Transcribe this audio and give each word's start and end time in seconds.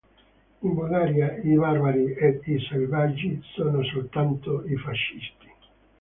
In 0.67 0.71
Bulgaria 0.77 1.27
i 1.49 1.57
barbari 1.59 2.07
ed 2.29 2.43
i 2.55 2.57
selvaggi 2.63 3.31
sono 3.53 3.83
soltanto 3.83 4.63
i 4.65 4.75
fascisti. 4.77 5.53